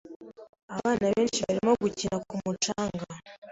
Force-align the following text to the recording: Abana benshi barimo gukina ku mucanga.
Abana 0.75 1.05
benshi 1.15 1.39
barimo 1.45 1.71
gukina 1.83 2.17
ku 2.27 2.35
mucanga. 2.43 3.05